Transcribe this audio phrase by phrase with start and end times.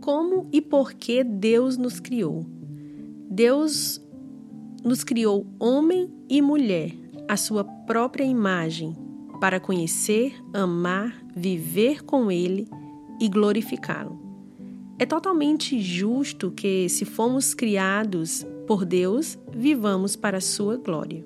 [0.00, 2.46] como e por que Deus nos criou.
[3.30, 4.00] Deus
[4.82, 6.94] nos criou homem e mulher,
[7.28, 8.96] à sua própria imagem,
[9.40, 12.68] para conhecer, amar, viver com Ele
[13.20, 14.18] e glorificá-lo.
[14.98, 21.24] É totalmente justo que, se fomos criados por Deus, vivamos para a sua glória.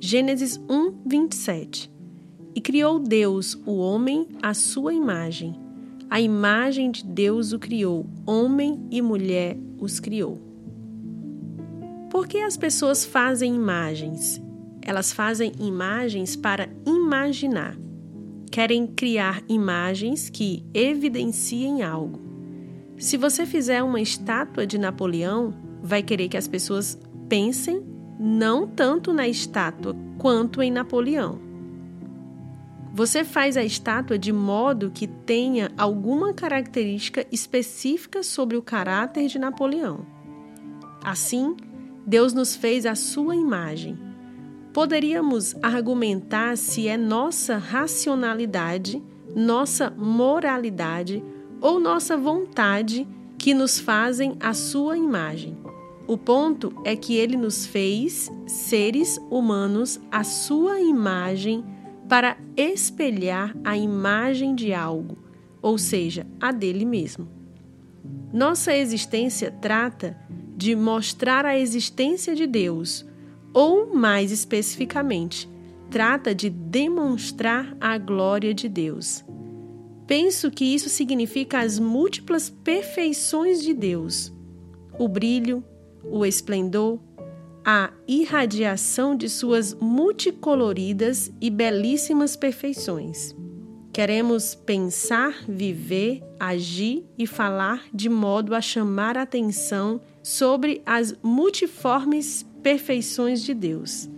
[0.00, 1.90] Gênesis 1, 27
[2.54, 5.65] E criou Deus o homem à sua imagem.
[6.08, 10.40] A imagem de Deus o criou, homem e mulher os criou.
[12.10, 14.40] Por que as pessoas fazem imagens?
[14.80, 17.76] Elas fazem imagens para imaginar.
[18.50, 22.20] Querem criar imagens que evidenciem algo.
[22.96, 25.52] Se você fizer uma estátua de Napoleão,
[25.82, 26.96] vai querer que as pessoas
[27.28, 27.84] pensem
[28.18, 31.45] não tanto na estátua quanto em Napoleão.
[32.96, 39.38] Você faz a estátua de modo que tenha alguma característica específica sobre o caráter de
[39.38, 40.06] Napoleão.
[41.04, 41.54] Assim,
[42.06, 43.98] Deus nos fez a sua imagem.
[44.72, 49.02] Poderíamos argumentar se é nossa racionalidade,
[49.34, 51.22] nossa moralidade
[51.60, 55.54] ou nossa vontade que nos fazem a sua imagem.
[56.06, 61.75] O ponto é que ele nos fez seres humanos à sua imagem
[62.08, 65.18] para espelhar a imagem de algo,
[65.60, 67.28] ou seja, a dele mesmo.
[68.32, 70.16] Nossa existência trata
[70.56, 73.04] de mostrar a existência de Deus,
[73.52, 75.48] ou mais especificamente,
[75.90, 79.24] trata de demonstrar a glória de Deus.
[80.06, 84.32] Penso que isso significa as múltiplas perfeições de Deus:
[84.98, 85.64] o brilho,
[86.04, 87.00] o esplendor,
[87.68, 93.34] a irradiação de suas multicoloridas e belíssimas perfeições.
[93.92, 103.42] Queremos pensar, viver, agir e falar de modo a chamar atenção sobre as multiformes perfeições
[103.42, 104.08] de Deus.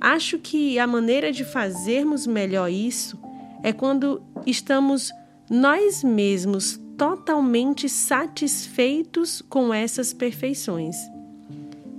[0.00, 3.16] Acho que a maneira de fazermos melhor isso
[3.62, 5.12] é quando estamos
[5.48, 11.13] nós mesmos totalmente satisfeitos com essas perfeições.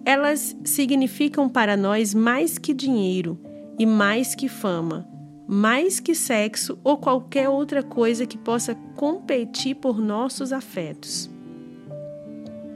[0.06, 3.40] Elas significam para nós mais que dinheiro
[3.80, 5.08] e mais que fama,
[5.48, 11.28] mais que sexo ou qualquer outra coisa que possa competir por nossos afetos.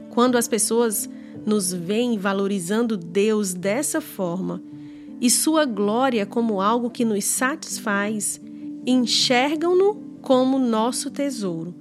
[0.09, 1.07] Quando as pessoas
[1.45, 4.61] nos veem valorizando Deus dessa forma
[5.21, 8.41] e sua glória como algo que nos satisfaz,
[8.87, 11.75] enxergam-no como nosso tesouro.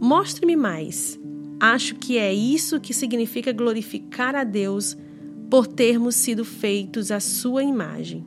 [0.00, 1.19] Mostre-me mais.
[1.60, 4.96] Acho que é isso que significa glorificar a Deus
[5.50, 8.24] por termos sido feitos à sua imagem.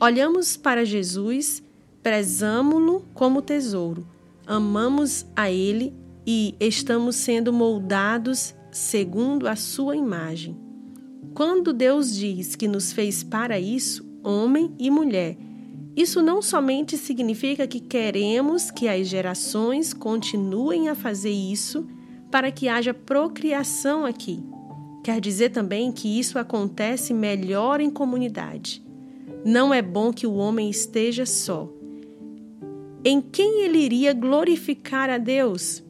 [0.00, 1.62] Olhamos para Jesus,
[2.02, 4.06] prezamo-lo como tesouro,
[4.46, 5.92] amamos a Ele
[6.26, 10.56] e estamos sendo moldados segundo a sua imagem.
[11.34, 15.36] Quando Deus diz que nos fez para isso, homem e mulher,
[15.94, 21.86] isso não somente significa que queremos que as gerações continuem a fazer isso
[22.30, 24.42] para que haja procriação aqui.
[25.02, 28.84] Quer dizer também que isso acontece melhor em comunidade.
[29.44, 31.72] Não é bom que o homem esteja só.
[33.04, 35.82] Em quem ele iria glorificar a Deus?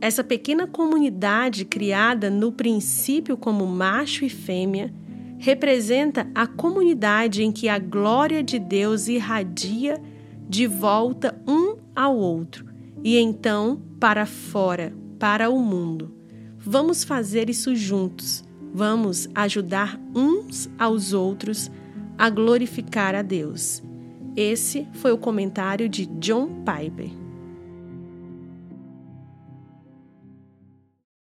[0.00, 4.92] Essa pequena comunidade criada no princípio como macho e fêmea
[5.38, 10.00] representa a comunidade em que a glória de Deus irradia
[10.48, 12.66] de volta um ao outro
[13.02, 16.14] e então para fora, para o mundo.
[16.58, 18.44] Vamos fazer isso juntos.
[18.72, 21.70] Vamos ajudar uns aos outros
[22.18, 23.82] a glorificar a Deus.
[24.36, 27.25] Esse foi o comentário de John Piper.